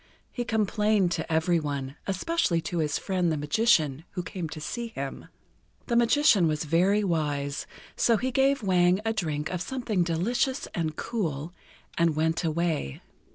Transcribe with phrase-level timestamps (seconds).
[0.31, 4.87] He complained to every one, especially to his friend the Magician who came to see
[4.87, 5.27] him.
[5.85, 10.95] The Magician was very wise, so he gave Wang a drink of something delicious and
[10.95, 11.53] cool,
[11.99, 13.03] and went away.